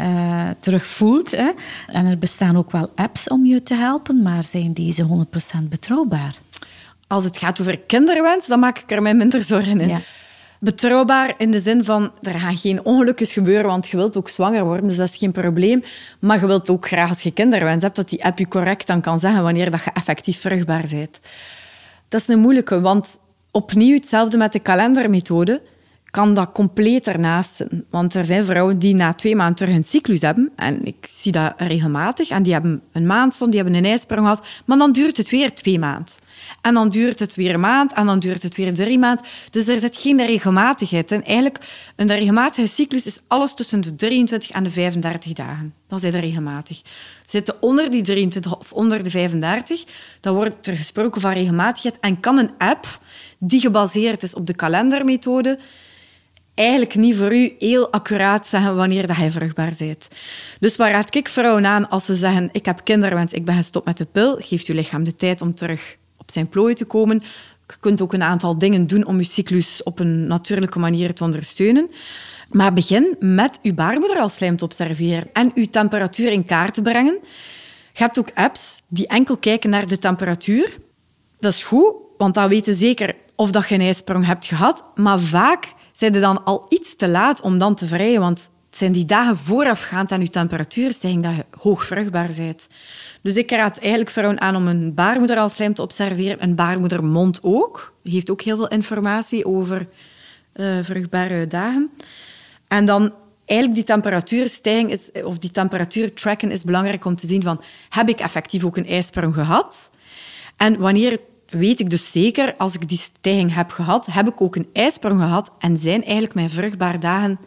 [0.00, 1.30] uh, terug voelt.
[1.30, 1.50] Hè.
[1.87, 5.26] En er bestaan ook wel apps om je te helpen, maar zijn deze
[5.62, 6.38] 100% betrouwbaar?
[7.06, 9.88] Als het gaat over kinderwens, dan maak ik er mij minder zorgen in.
[9.88, 10.00] Ja.
[10.61, 14.64] Betrouwbaar in de zin van, er gaan geen ongelukjes gebeuren, want je wilt ook zwanger
[14.64, 15.82] worden, dus dat is geen probleem.
[16.18, 19.00] Maar je wilt ook graag, als je kinderwens hebt, dat die app je correct dan
[19.00, 21.20] kan zeggen wanneer dat je effectief vruchtbaar bent.
[22.09, 23.18] Dat is een moeilijke, want
[23.56, 25.62] opnieuw hetzelfde met de kalendermethode
[26.16, 27.85] kan dat compleet ernaast zitten.
[27.90, 30.52] Want er zijn vrouwen die na twee maanden terug een cyclus hebben.
[30.57, 32.29] En ik zie dat regelmatig.
[32.29, 34.46] En die hebben een maandstond, die hebben een ijsprong gehad.
[34.64, 36.14] Maar dan duurt het weer twee maanden.
[36.61, 37.92] En dan duurt het weer een maand.
[37.92, 39.24] En dan duurt het weer drie maanden.
[39.50, 41.11] Dus er zit geen regelmatigheid.
[41.11, 41.59] En eigenlijk,
[41.96, 45.74] een regelmatige cyclus is alles tussen de 23 en de 35 dagen.
[45.88, 46.83] Dan zijn ze regelmatig.
[47.26, 49.85] Zitten onder die 23 of onder de 35,
[50.20, 51.96] dan wordt er gesproken van regelmatigheid.
[52.00, 53.00] En kan een app
[53.38, 55.59] die gebaseerd is op de kalendermethode,
[56.56, 60.08] eigenlijk niet voor u heel accuraat zeggen wanneer dat hij vruchtbaar bent.
[60.60, 63.86] Dus waar raad ik vrouwen aan als ze zeggen ik heb kinderwens, ik ben gestopt
[63.86, 67.22] met de pil, geeft uw lichaam de tijd om terug op zijn plooi te komen.
[67.66, 71.24] Je kunt ook een aantal dingen doen om je cyclus op een natuurlijke manier te
[71.24, 71.90] ondersteunen.
[72.50, 77.18] Maar begin met uw baarmoederalslijm te observeren en uw temperatuur in kaart te brengen.
[77.92, 80.76] Je hebt ook apps die enkel kijken naar de temperatuur.
[81.38, 84.84] Dat is goed, want dan weten zeker of dat je een ijsprong hebt gehad.
[84.94, 88.76] Maar vaak zijn je dan al iets te laat om dan te vrijen, want het
[88.76, 92.68] zijn die dagen voorafgaand aan je temperatuurstijging dat je hoog vruchtbaar bent.
[93.22, 96.42] Dus ik raad eigenlijk vrouwen aan om een baarmoederalslijm te observeren.
[96.42, 97.92] Een baarmoedermond ook.
[98.02, 99.88] Die heeft ook heel veel informatie over
[100.54, 101.90] uh, vruchtbare dagen.
[102.68, 103.12] En dan
[103.44, 108.09] eigenlijk die temperatuurstijging is, of die temperatuur tracken is belangrijk om te zien van heb
[108.09, 109.90] ik effectief ook een ijsprong gehad?
[110.56, 114.56] En wanneer weet ik dus zeker, als ik die stijging heb gehad, heb ik ook
[114.56, 117.38] een ijsprong gehad en zijn eigenlijk mijn vruchtbare dagen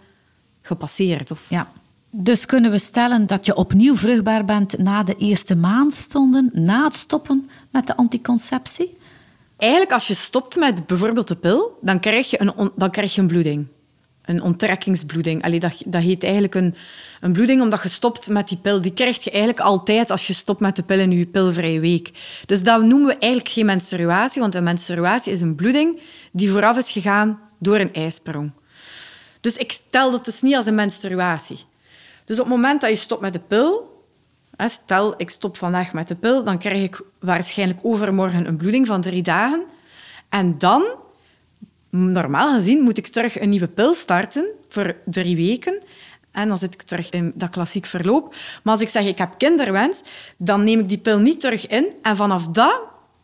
[0.61, 1.31] gepasseerd.
[1.31, 1.45] Of...
[1.49, 1.71] Ja.
[2.11, 6.95] Dus kunnen we stellen dat je opnieuw vruchtbaar bent na de eerste maandstonden, na het
[6.95, 8.97] stoppen met de anticonceptie?
[9.57, 13.21] Eigenlijk, als je stopt met bijvoorbeeld de pil, dan krijg je een, dan krijg je
[13.21, 13.67] een bloeding
[14.29, 15.43] een onttrekkingsbloeding.
[15.43, 16.75] Allee, dat, dat heet eigenlijk een,
[17.21, 18.81] een bloeding omdat je stopt met die pil.
[18.81, 22.11] Die krijg je eigenlijk altijd als je stopt met de pil in je pilvrije week.
[22.45, 26.77] Dus dat noemen we eigenlijk geen menstruatie, want een menstruatie is een bloeding die vooraf
[26.77, 28.51] is gegaan door een ijsprong.
[29.41, 31.59] Dus ik tel dat dus niet als een menstruatie.
[32.25, 34.03] Dus op het moment dat je stopt met de pil,
[34.57, 39.01] stel ik stop vandaag met de pil, dan krijg ik waarschijnlijk overmorgen een bloeding van
[39.01, 39.63] drie dagen.
[40.29, 40.83] En dan
[41.89, 45.81] normaal gezien moet ik terug een nieuwe pil starten voor drie weken.
[46.31, 48.35] En dan zit ik terug in dat klassiek verloop.
[48.63, 50.01] Maar als ik zeg ik heb kinderwens,
[50.37, 51.87] dan neem ik die pil niet terug in.
[52.01, 52.81] En vanaf dat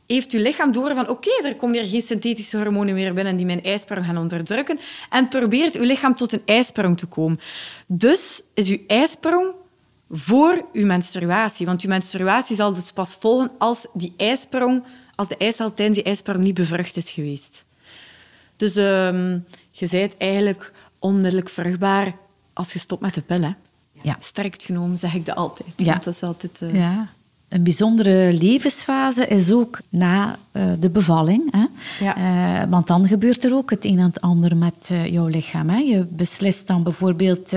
[0.08, 3.46] heeft uw lichaam door van oké, er komen hier geen synthetische hormonen meer binnen die
[3.46, 4.80] mijn ijsprong gaan onderdrukken.
[5.10, 7.40] En probeert uw lichaam tot een ijsprong te komen.
[7.88, 9.54] Dus is uw ijsprong
[10.10, 11.66] voor uw menstruatie.
[11.66, 14.84] Want uw menstruatie zal dus pas volgen als die ijsprong
[15.16, 17.66] als de eicel tijdens die ijsprong niet bevrucht is geweest.
[18.58, 22.16] Dus um, je bent eigenlijk onmiddellijk vruchtbaar
[22.54, 23.42] als je stopt met de pil.
[23.42, 23.52] Hè.
[24.02, 24.16] Ja.
[24.20, 25.70] Sterk genomen zeg ik dat altijd.
[25.76, 25.94] Ja.
[25.94, 26.76] Dat is altijd uh...
[26.76, 27.08] ja.
[27.50, 31.52] Een bijzondere levensfase is ook na uh, de bevalling.
[31.52, 31.66] Hè?
[32.06, 32.18] Ja.
[32.64, 35.70] Uh, want dan gebeurt er ook het een en het ander met jouw lichaam.
[35.70, 35.78] Hè?
[35.78, 37.54] Je beslist dan bijvoorbeeld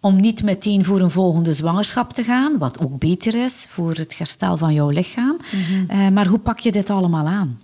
[0.00, 4.18] om niet meteen voor een volgende zwangerschap te gaan, wat ook beter is voor het
[4.18, 5.36] herstel van jouw lichaam.
[5.50, 6.12] Mm -hmm.
[6.12, 7.58] maar hoe pak je dit allemaal aan?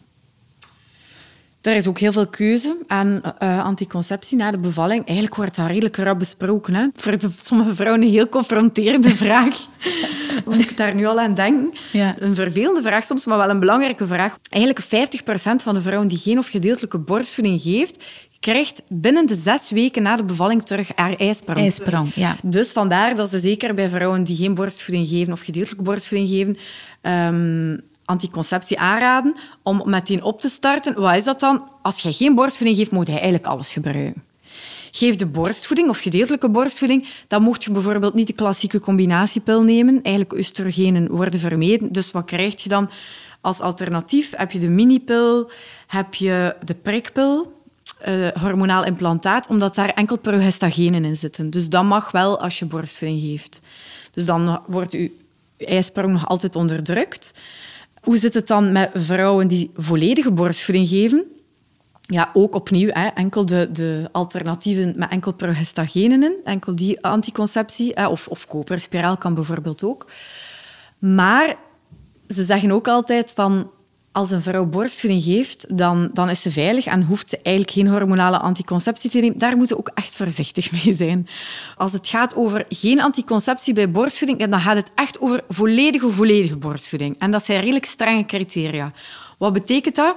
[1.69, 5.05] Er is ook heel veel keuze aan uh, anticonceptie na de bevalling.
[5.05, 6.75] Eigenlijk wordt dat redelijk rap besproken.
[6.75, 6.87] Hè?
[6.97, 9.67] Voor sommige vrouwen een heel confronterende vraag.
[10.45, 11.73] Moet ik daar nu al aan denken?
[11.93, 12.15] Ja.
[12.19, 14.39] Een vervelende vraag soms, maar wel een belangrijke vraag.
[14.51, 18.05] Eigenlijk 50% van de vrouwen die geen of gedeeltelijke borstvoeding geeft,
[18.41, 21.59] krijgt binnen de zes weken na de bevalling terug haar ijsprong.
[21.59, 22.37] ijsprong ja.
[22.43, 26.57] Dus vandaar dat ze zeker bij vrouwen die geen borstvoeding geven of gedeeltelijke borstvoeding geven,
[27.13, 31.01] um, anticonceptie aanraden om meteen op te starten.
[31.01, 31.69] Wat is dat dan?
[31.83, 34.23] Als je geen borstvoeding geeft, moet je eigenlijk alles gebruiken.
[34.91, 40.03] Geef de borstvoeding of gedeeltelijke borstvoeding, dan mocht je bijvoorbeeld niet de klassieke combinatiepil nemen.
[40.03, 41.93] Eigenlijk oestrogenen worden vermeden.
[41.93, 42.91] Dus wat krijg je dan
[43.41, 44.33] als alternatief?
[44.37, 45.51] Heb je de minipil,
[45.87, 47.53] heb je de prikpil,
[48.09, 51.51] uh, hormonaal implantaat, omdat daar enkel progestagenen in zitten.
[51.51, 53.61] Dus dat mag wel als je borstvoeding geeft.
[54.13, 55.11] Dus dan wordt je
[55.59, 57.35] ijsprong nog altijd onderdrukt.
[58.09, 61.25] Hoe zit het dan met vrouwen die volledige borstvoeding geven?
[62.01, 68.09] Ja, ook opnieuw, hè, enkel de, de alternatieven met enkel progestagenen in, enkel die anticonceptie,
[68.09, 70.11] of, of koperspiraal kan bijvoorbeeld ook.
[70.99, 71.57] Maar
[72.29, 73.71] ze zeggen ook altijd van
[74.19, 77.87] als een vrouw borstvoeding geeft, dan, dan is ze veilig en hoeft ze eigenlijk geen
[77.89, 79.39] hormonale anticonceptie te nemen.
[79.39, 81.29] Daar moeten we ook echt voorzichtig mee zijn.
[81.77, 86.57] Als het gaat over geen anticonceptie bij borstvoeding, dan gaat het echt over volledige, volledige
[86.57, 87.17] borstvoeding.
[87.19, 88.93] En dat zijn redelijk strenge criteria.
[89.39, 90.17] Wat betekent dat?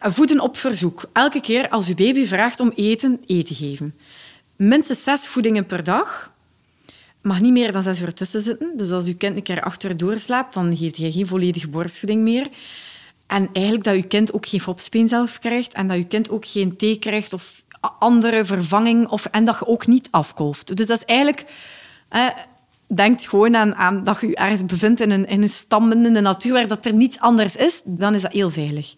[0.00, 1.04] Voeden op verzoek.
[1.12, 3.94] Elke keer als uw baby vraagt om eten, eten geven.
[4.56, 6.32] Minstens zes voedingen per dag.
[7.22, 8.72] Mag niet meer dan zes uur tussen zitten.
[8.76, 12.48] Dus als uw kind een keer achter doorslaapt, dan geeft je geen volledige borstvoeding meer.
[13.26, 16.46] En eigenlijk dat je kind ook geen fopspeen zelf krijgt en dat je kind ook
[16.46, 17.64] geen thee krijgt of
[17.98, 20.76] andere vervanging of, en dat je ook niet afkolft.
[20.76, 21.44] Dus dat is eigenlijk...
[22.08, 22.26] Eh,
[22.94, 26.12] denk gewoon aan, aan, dat je je ergens bevindt in een, in een stam in
[26.12, 28.94] de natuur waar dat er niets anders is, dan is dat heel veilig.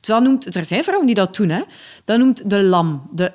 [0.00, 1.48] Dus noemt, er zijn vrouwen die dat doen.
[1.48, 1.62] Hè.
[2.04, 3.32] Dat noemt de LAM, de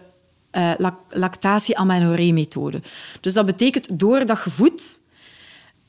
[0.51, 2.81] uh, lactatie-amenorrhee-methode.
[3.21, 5.01] Dus dat betekent, doordat je voedt,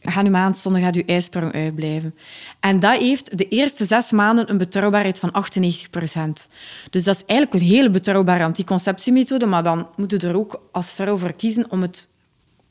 [0.08, 2.14] Ga nu maandstonden, gaat je ijsprong uitblijven.
[2.60, 6.48] En dat heeft de eerste zes maanden een betrouwbaarheid van 98 procent.
[6.90, 10.92] Dus dat is eigenlijk een hele betrouwbare anticonceptiemethode, maar dan moet je er ook als
[10.92, 12.08] vrouw voor kiezen om het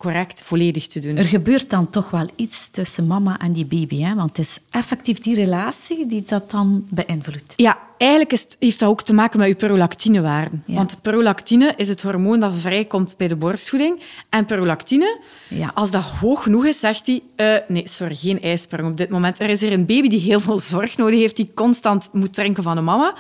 [0.06, 1.18] correct, volledig te doen.
[1.18, 4.16] Er gebeurt dan toch wel iets tussen mama en die baby, hè?
[4.16, 7.54] want het is effectief die relatie die dat dan beïnvloedt.
[7.56, 10.64] Ja, eigenlijk is, heeft dat ook te maken met je prolactinewaarden.
[10.66, 10.76] Ja.
[10.76, 14.02] Want prolactine is het hormoon dat vrijkomt bij de borstvoeding.
[14.30, 15.72] En prolactine, ja.
[15.74, 17.22] als dat hoog genoeg is, zegt hij...
[17.38, 19.40] Uh, nee, sorry, geen ijsprong op dit moment.
[19.40, 22.64] Er is hier een baby die heel veel zorg nodig heeft, die constant moet drinken
[22.64, 23.16] van de mama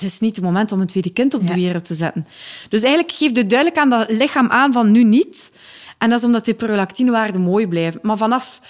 [0.00, 2.26] het is niet het moment om een tweede kind op de wereld te zetten.
[2.68, 5.52] Dus eigenlijk geeft het duidelijk aan dat lichaam aan van nu niet.
[6.00, 8.00] En dat is omdat die prolactinewaarden mooi blijven.
[8.02, 8.60] Maar vanaf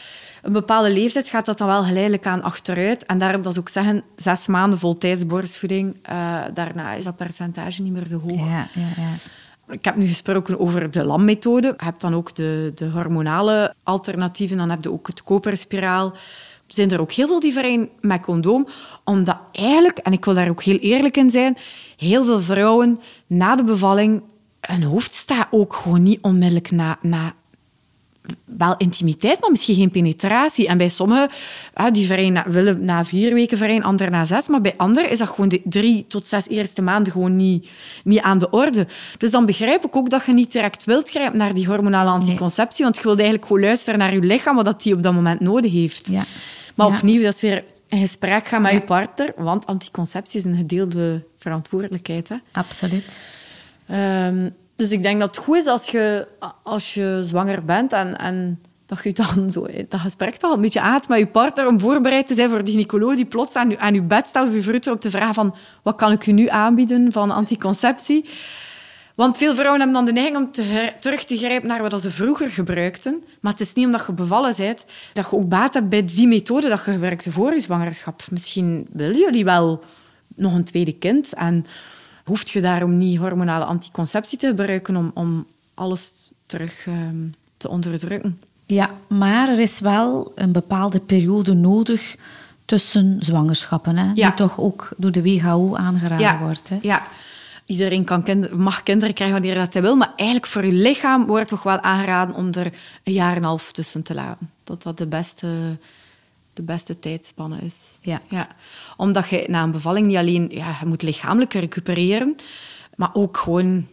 [0.43, 3.07] een bepaalde leeftijd gaat dat dan wel geleidelijk aan achteruit.
[3.07, 7.83] En daarom dat ze ook zeggen, zes maanden voltijds borstvoeding, uh, daarna is dat percentage
[7.83, 8.39] niet meer zo hoog.
[8.39, 9.11] Ja, ja, ja.
[9.69, 11.67] Ik heb nu gesproken over de LAM-methode.
[11.67, 14.57] Je hebt dan ook de, de hormonale alternatieven.
[14.57, 16.13] Dan heb je ook het koperspiraal.
[16.67, 18.69] Er zijn er ook heel veel die vereinen met condoom.
[19.05, 21.57] Omdat eigenlijk, en ik wil daar ook heel eerlijk in zijn,
[21.97, 24.23] heel veel vrouwen na de bevalling
[24.61, 27.35] hun hoofd staat ook gewoon niet onmiddellijk na, na
[28.45, 30.67] wel intimiteit, maar misschien geen penetratie.
[30.67, 31.31] En bij sommigen,
[31.93, 34.49] die vrijen willen na vier weken vrijen, anderen na zes.
[34.49, 37.69] Maar bij anderen is dat gewoon de drie tot zes eerste maanden gewoon niet,
[38.05, 38.87] niet aan de orde.
[39.19, 42.85] Dus dan begrijp ik ook dat je niet direct wilt grijpen naar die hormonale anticonceptie,
[42.85, 45.41] want je wilt eigenlijk gewoon luisteren naar je lichaam, wat dat die op dat moment
[45.41, 46.09] nodig heeft.
[46.11, 46.25] Ja.
[46.75, 50.57] Maar opnieuw, dat is weer in gesprek gaan met je partner, want anticonceptie is een
[50.57, 52.29] gedeelde verantwoordelijkheid.
[52.29, 52.37] Hè.
[52.53, 53.05] Absoluut.
[53.93, 56.29] Um, dus ik denk dat het goed is als je,
[56.63, 60.81] als je zwanger bent en, en dat je dan zo dat gesprek toch een beetje
[60.81, 63.79] aan met je partner om voorbereid te zijn voor de gynaecoloog die plots aan je,
[63.79, 66.49] aan je bed staat of je op te vragen van wat kan ik u nu
[66.49, 68.29] aanbieden van anticonceptie.
[69.15, 72.11] Want veel vrouwen hebben dan de neiging om te, terug te grijpen naar wat ze
[72.11, 73.25] vroeger gebruikten.
[73.41, 76.27] Maar het is niet omdat je bevallen bent dat je ook baat hebt bij die
[76.27, 78.23] methode dat je gebruikte voor je zwangerschap.
[78.31, 79.85] Misschien willen jullie wel
[80.37, 81.65] nog een tweede kind en
[82.31, 88.41] hoeft je daarom niet hormonale anticonceptie te gebruiken om, om alles terug ehm, te onderdrukken.
[88.67, 92.17] Ja, maar er is wel een bepaalde periode nodig
[92.65, 94.13] tussen zwangerschappen, hè?
[94.13, 96.69] die toch ook door de WHO aangeraden wordt.
[96.69, 96.79] Hè?
[96.83, 97.03] Ja,
[97.65, 101.49] iedereen kan mag kinderen krijgen wanneer dat hij wil, maar eigenlijk voor je lichaam wordt
[101.49, 102.73] toch wel aangeraden om er
[103.05, 104.51] een jaar en een half tussen te laten.
[104.65, 105.79] Dat dat de beste,
[106.61, 107.99] de beste tijdspanne is.
[108.01, 108.21] Ja.
[108.29, 108.49] Ja.
[108.97, 112.37] Omdat je na een bevalling niet alleen ja, je moet lichamelijk recupereren,
[112.95, 113.87] maar ook gewoon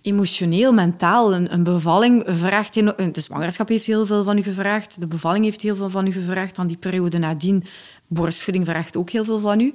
[0.00, 1.34] emotioneel, mentaal.
[1.34, 2.74] Een, een bevalling vraagt...
[2.74, 5.00] Heel, de zwangerschap heeft heel veel van u gevraagd.
[5.00, 6.56] De bevalling heeft heel veel van u gevraagd.
[6.56, 7.64] Dan die periode nadien,
[8.06, 9.74] borstvoeding vraagt ook heel veel van u.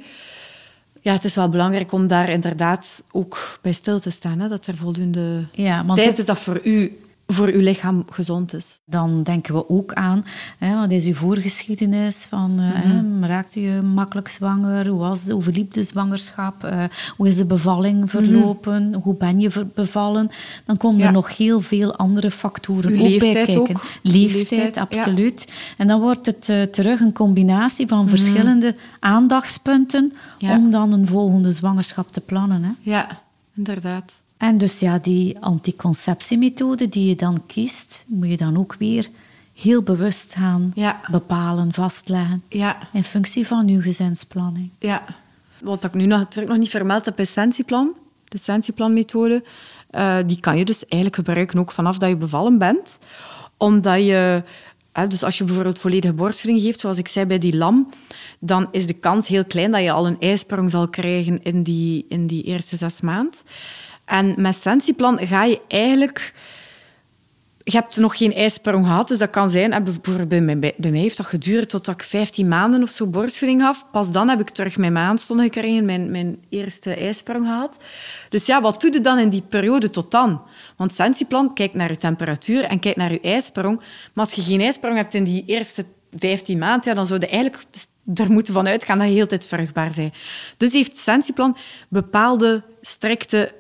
[1.02, 4.40] Ja, het is wel belangrijk om daar inderdaad ook bij stil te staan.
[4.40, 8.82] Hè, dat er voldoende ja, tijd is dat voor u voor uw lichaam gezond is.
[8.86, 10.26] Dan denken we ook aan,
[10.58, 12.26] hè, wat is uw voorgeschiedenis?
[12.30, 14.88] Van, uh, mm raakte je makkelijk zwanger?
[14.88, 16.66] Hoe, was de, hoe verliep de zwangerschap?
[16.66, 16.84] Uh,
[17.18, 18.08] hoe is de bevalling mhm.
[18.08, 18.94] verlopen?
[18.94, 20.30] Hoe ben je bevallen?
[20.66, 23.60] Dan komen er nog heel veel andere factoren uw ook bij kijken.
[23.60, 23.82] Ook.
[24.02, 25.48] Leeftijd, absoluut.
[25.78, 28.10] En dan wordt het uh, terug een combinatie van mhm.
[28.10, 32.64] verschillende aandachtspunten om dan een volgende zwangerschap te plannen.
[32.64, 32.72] Hè.
[32.82, 33.08] Ja,
[33.56, 34.22] inderdaad.
[34.38, 39.10] En dus ja, die anticonceptiemethode die je dan kiest, moet je dan ook weer
[39.54, 40.74] heel bewust gaan
[41.12, 42.44] bepalen, vastleggen.
[42.50, 42.78] Ja.
[42.94, 44.70] In functie van je gezinsplanning.
[44.80, 45.04] Ja.
[45.62, 47.34] Wat ik nu nog, nog niet vermeld heb, is.
[47.34, 49.44] De Sentieplanmethode.
[49.92, 53.00] Uh, die kan je dus eigenlijk gebruiken ook vanaf dat je bevallen bent.
[53.58, 54.44] Omdat je...
[55.08, 57.90] Dus als je bijvoorbeeld volledige borstvoeding geeft, zoals ik zei bij die lam,
[58.40, 62.06] dan is de kans heel klein dat je al een ijsprong zal krijgen in die,
[62.10, 63.40] in die eerste zes maanden.
[64.08, 66.34] En met Sentieplan ga je eigenlijk...
[67.64, 69.84] Je hebt nog geen ijsprong gehad, dus dat kan zijn...
[69.84, 70.30] Bijvoorbeeld
[70.78, 73.86] bij mij, heeft dat geduurd tot ik 15 maanden of zo borstvoeding gaf.
[73.92, 77.78] Pas dan heb ik terug mijn maandstonden gekregen, mijn, mijn eerste ijsprong gehad.
[78.30, 80.42] Dus ja, wat doe je dan in die periode tot dan?
[80.78, 83.82] Want Sentieplan kijkt naar je temperatuur en kijkt naar je ijsprong.
[84.14, 85.86] Maar als je geen ijsprong hebt in die eerste
[86.18, 87.64] 15 maanden, ja, dan zou je eigenlijk
[88.16, 90.14] er moeten van uitgaan dat je heel tijd vruchtbaar bent.
[90.58, 91.58] Dus heeft Sentieplan
[91.90, 93.54] bepaalde strikte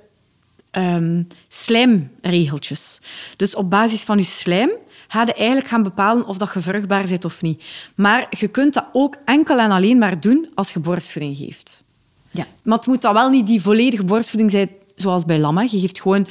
[0.77, 3.01] um, slijmregeltjes.
[3.35, 4.69] Dus op basis van je slijm
[5.07, 7.63] ga je eigenlijk gaan bepalen of dat je vruchtbaar bent of niet.
[7.95, 11.83] Maar je kunt dat ook enkel en alleen maar doen als je borstvoeding geeft.
[12.31, 12.45] Ja.
[12.63, 15.61] Maar het moet dan wel niet die volledige borstvoeding zijn zoals bij lamma.
[15.61, 16.27] Je geeft gewoon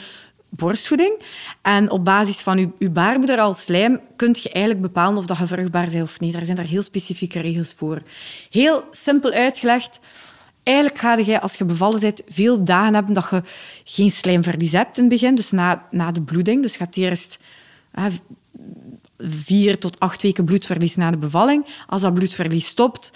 [0.49, 1.23] borstvoeding.
[1.63, 5.39] En op basis van je, je baarmoeder als slijm kun je eigenlijk bepalen of dat
[5.39, 6.33] je vruchtbaar bent of niet.
[6.33, 8.03] Daar zijn daar heel specifieke regels voor.
[8.51, 9.99] Heel simpel uitgelegd.
[10.67, 13.43] Eigenlijk ga je, als je bevallen bent, veel dagen hebben dat je
[13.85, 16.63] geen slijmverlies hebt in het begin, dus na, na de bloeding.
[16.63, 17.39] Dus je hebt eerst
[17.91, 18.09] hè,
[19.19, 21.67] vier tot acht weken bloedverlies na de bevalling.
[21.87, 23.13] Als dat bloedverlies stopt,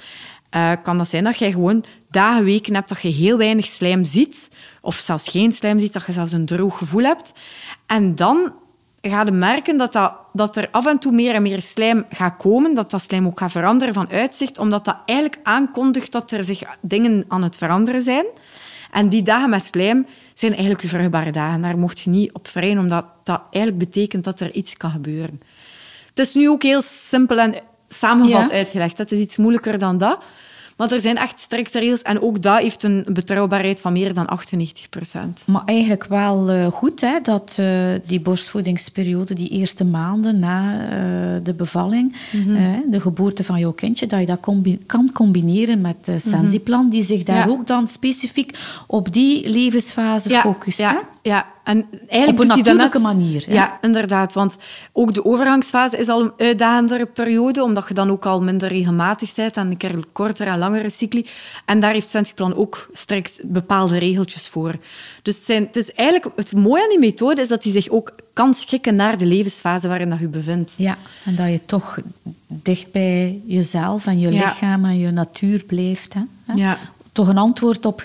[0.56, 4.04] uh, kan dat zijn dat je gewoon dagen, weken hebt dat je heel weinig slijm
[4.04, 4.48] ziet,
[4.80, 7.32] of zelfs geen slijm ziet, dat je zelfs een droog gevoel hebt.
[7.86, 8.52] En dan
[9.00, 12.36] ga je merken dat, dat, dat er af en toe meer en meer slijm gaat
[12.36, 16.44] komen, dat dat slijm ook gaat veranderen van uitzicht, omdat dat eigenlijk aankondigt dat er
[16.44, 18.24] zich dingen aan het veranderen zijn.
[18.90, 21.62] En die dagen met slijm zijn eigenlijk je vruchtbare dagen.
[21.62, 25.40] Daar mocht je niet op vrijen, omdat dat eigenlijk betekent dat er iets kan gebeuren.
[26.08, 27.54] Het is nu ook heel simpel en
[27.88, 28.98] samengevat uitgelegd.
[28.98, 30.18] Het is iets moeilijker dan dat.
[30.80, 34.26] Maar er zijn echt strikte regels en ook dat heeft een betrouwbaarheid van meer dan
[34.26, 35.42] 98 procent.
[35.46, 37.66] Maar eigenlijk wel uh, goed hè, dat uh,
[38.06, 40.88] die borstvoedingsperiode, die eerste maanden na uh,
[41.42, 42.90] de bevalling, mm -hmm.
[42.90, 47.02] de geboorte van jouw kindje, dat je dat combi kan combineren met de Sensiplan, die
[47.02, 47.52] zich daar ja.
[47.52, 50.78] ook dan specifiek op die levensfase ja, focust.
[50.78, 50.98] Ja, hè?
[51.22, 51.46] Ja.
[51.64, 53.06] En eigenlijk op een natuurlijke net...
[53.06, 53.44] manier.
[53.46, 53.52] Hè?
[53.52, 54.32] Ja, inderdaad.
[54.32, 54.56] Want
[54.92, 59.34] ook de overgangsfase is al een uitdagendere periode, omdat je dan ook al minder regelmatig
[59.34, 61.26] bent en een keer kortere en langere cycli.
[61.64, 64.74] En daar heeft Sensiplan ook strikt bepaalde regeltjes voor.
[65.22, 67.88] Dus het, zijn, het is eigenlijk het mooie aan die methode is dat die zich
[67.88, 70.74] ook kan schikken naar de levensfase waarin dat je bevindt.
[70.76, 71.98] Ja, en dat je toch
[72.46, 74.44] dicht bij jezelf en je Ja.
[74.44, 76.14] lichaam en je natuur blijft.
[76.14, 76.22] Hè?
[76.54, 76.78] Ja.
[77.12, 78.04] Toch een antwoord op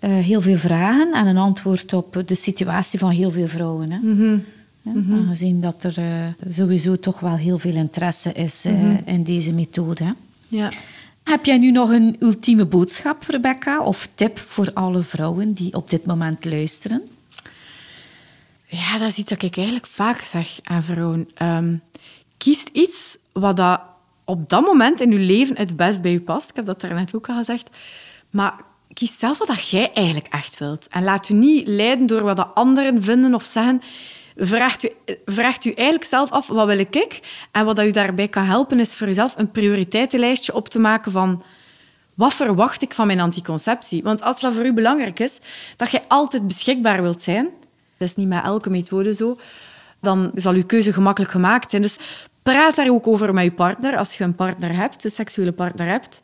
[0.00, 3.90] eh, heel veel vragen en een antwoord op de situatie van heel veel vrouwen.
[3.90, 3.98] Hè?
[3.98, 4.38] Mhm.
[4.82, 8.96] Ja, Aangezien dat er eh, sowieso toch wel heel veel interesse is eh, Mhm.
[9.04, 10.04] in deze methode.
[10.04, 10.10] Hè?
[10.48, 10.70] Ja.
[11.24, 15.90] Heb jij nu nog een ultieme boodschap, Rebecca, of tip voor alle vrouwen die op
[15.90, 17.02] dit moment luisteren?
[18.66, 21.28] Ja, dat is iets dat ik eigenlijk vaak zeg aan vrouwen.
[21.34, 21.74] Ehm
[22.36, 23.80] kies iets wat dat
[24.24, 26.50] op dat moment in je leven het best bij je past.
[26.50, 27.70] Ik heb dat daarnet ook al gezegd.
[28.30, 28.54] Maar
[28.92, 30.86] kies zelf wat jij eigenlijk echt wilt.
[30.88, 33.82] En laat u niet leiden door wat de anderen vinden of zeggen.
[34.36, 34.90] Vraagt u,
[35.24, 37.20] vraagt u eigenlijk zelf af, wat wil ik?
[37.52, 41.12] En wat dat u daarbij kan helpen, is voor jezelf een prioriteitenlijstje op te maken
[41.12, 41.42] van...
[42.14, 44.02] Wat verwacht ik van mijn anticonceptie?
[44.02, 45.40] Want als dat voor u belangrijk is,
[45.76, 47.48] dat je altijd beschikbaar wilt zijn,
[47.98, 49.38] dat is niet met elke methode zo,
[50.00, 51.82] dan zal uw keuze gemakkelijk gemaakt zijn.
[51.82, 51.98] Dus
[52.42, 55.86] praat daar ook over met je partner, als je een partner hebt, een seksuele partner
[55.86, 56.20] hebt.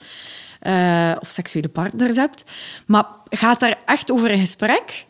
[0.63, 2.45] Uh, of seksuele partners hebt.
[2.87, 5.07] Maar gaat daar echt over in gesprek.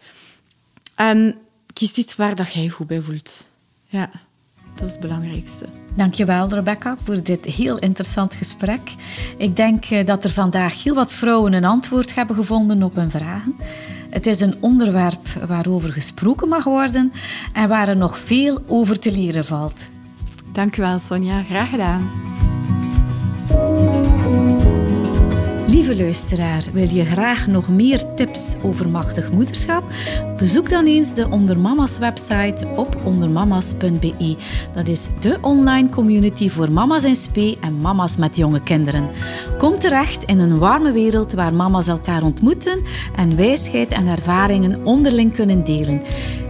[0.95, 1.39] En
[1.73, 3.53] kies iets waar dat jij goed bij voelt.
[3.87, 4.11] Ja,
[4.75, 5.65] dat is het belangrijkste.
[5.95, 8.95] Dankjewel, Rebecca, voor dit heel interessant gesprek.
[9.37, 13.11] Ik denk eh, dat er vandaag heel wat vrouwen een antwoord hebben gevonden op hun
[13.11, 13.57] vragen.
[14.11, 17.13] Het is een onderwerp waarover gesproken mag worden
[17.53, 19.89] en waar er nog veel over te leren valt.
[20.57, 21.43] Dankjewel, Sonja.
[21.43, 22.11] Graag gedaan.
[25.67, 29.85] Lieve luisteraar, wil je graag nog meer tips over machtig moederschap?
[30.37, 34.37] Bezoek dan eens de Ondermama's website op ondermama's.be.
[34.75, 39.09] Dat is de online community voor mama's in spe en mama's met jonge kinderen.
[39.59, 42.83] Kom terecht in een warme wereld waar mama's elkaar ontmoeten
[43.17, 46.03] en wijsheid en ervaringen onderling kunnen delen.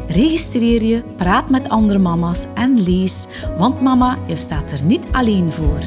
[0.08, 3.26] Registreer je, praat met andere mama's en lees,
[3.58, 5.78] want mama, je staat er niet alleen voor.